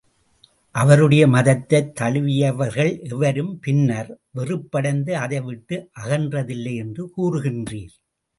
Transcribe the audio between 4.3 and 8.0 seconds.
வெறுப்படைந்து அதை விட்டு அகன்றதில்லை என்று கூறுகின்றீர்.